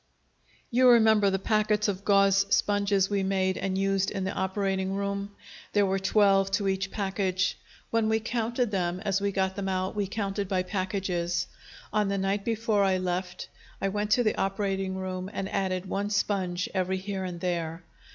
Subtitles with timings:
[0.71, 5.35] "You remember the packets of gauze sponges we made and used in the operating room?
[5.73, 7.55] There were twelve to each package.
[7.91, 11.45] When we counted them as we got them out, we counted by packages.
[11.93, 13.47] On the night before I left,
[13.79, 17.83] I went to the operating room and added one sponge every here and there.